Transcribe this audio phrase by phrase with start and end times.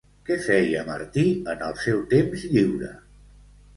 [0.27, 1.25] Què feia Martí
[1.55, 2.91] en el seu temps lliure?